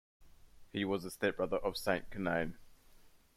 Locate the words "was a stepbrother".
0.83-1.57